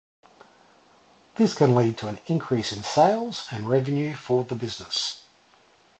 [1.35, 5.21] This can lead to an increase in sales and revenue for the business.